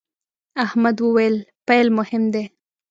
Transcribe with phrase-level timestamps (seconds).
[0.65, 1.35] احمد وويل:
[1.67, 2.43] پیل مهم دی.